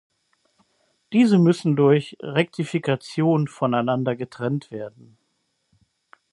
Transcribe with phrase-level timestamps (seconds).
[1.13, 5.15] Diese müssen durch Rektifikation voneinander getrennt werden.